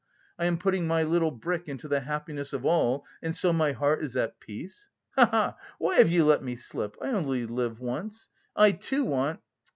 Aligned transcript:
I 0.39 0.45
am 0.45 0.57
putting 0.57 0.87
my 0.87 1.03
little 1.03 1.29
brick 1.29 1.69
into 1.69 1.87
the 1.87 1.99
happiness 1.99 2.53
of 2.53 2.65
all 2.65 3.05
and 3.21 3.35
so 3.35 3.53
my 3.53 3.73
heart 3.73 4.01
is 4.03 4.17
at 4.17 4.39
peace. 4.39 4.89
Ha 5.11 5.27
ha! 5.27 5.57
Why 5.77 5.97
have 5.97 6.09
you 6.09 6.25
let 6.25 6.41
me 6.43 6.55
slip? 6.55 6.97
I 6.99 7.09
only 7.11 7.45
live 7.45 7.79
once, 7.79 8.31
I 8.55 8.71
too 8.71 9.05
want.... 9.05 9.41